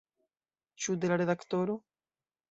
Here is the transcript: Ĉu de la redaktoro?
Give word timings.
Ĉu 0.85 0.95
de 1.03 1.11
la 1.11 1.19
redaktoro? 1.23 1.77